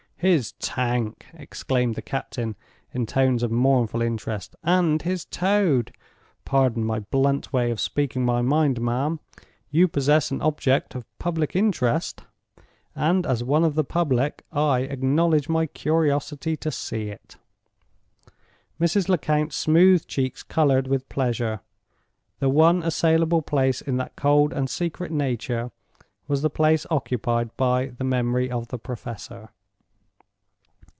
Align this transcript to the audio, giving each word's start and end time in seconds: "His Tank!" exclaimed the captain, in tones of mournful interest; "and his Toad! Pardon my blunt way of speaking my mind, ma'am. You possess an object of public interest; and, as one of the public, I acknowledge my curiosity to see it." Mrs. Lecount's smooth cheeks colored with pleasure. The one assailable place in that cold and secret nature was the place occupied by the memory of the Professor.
"His 0.23 0.51
Tank!" 0.59 1.25
exclaimed 1.33 1.95
the 1.95 2.01
captain, 2.03 2.55
in 2.93 3.07
tones 3.07 3.41
of 3.41 3.49
mournful 3.49 4.03
interest; 4.03 4.55
"and 4.63 5.01
his 5.01 5.25
Toad! 5.25 5.91
Pardon 6.45 6.83
my 6.85 6.99
blunt 6.99 7.51
way 7.51 7.71
of 7.71 7.79
speaking 7.79 8.23
my 8.23 8.43
mind, 8.43 8.79
ma'am. 8.79 9.19
You 9.71 9.87
possess 9.87 10.29
an 10.29 10.39
object 10.43 10.93
of 10.93 11.05
public 11.17 11.55
interest; 11.55 12.21
and, 12.93 13.25
as 13.25 13.43
one 13.43 13.63
of 13.63 13.73
the 13.73 13.83
public, 13.83 14.45
I 14.51 14.81
acknowledge 14.81 15.49
my 15.49 15.65
curiosity 15.65 16.55
to 16.55 16.69
see 16.69 17.09
it." 17.09 17.37
Mrs. 18.79 19.09
Lecount's 19.09 19.55
smooth 19.55 20.05
cheeks 20.05 20.43
colored 20.43 20.87
with 20.87 21.09
pleasure. 21.09 21.61
The 22.37 22.47
one 22.47 22.83
assailable 22.83 23.41
place 23.41 23.81
in 23.81 23.97
that 23.97 24.15
cold 24.15 24.53
and 24.53 24.69
secret 24.69 25.11
nature 25.11 25.71
was 26.27 26.43
the 26.43 26.51
place 26.51 26.85
occupied 26.91 27.57
by 27.57 27.87
the 27.87 28.03
memory 28.03 28.51
of 28.51 28.67
the 28.67 28.77
Professor. 28.77 29.49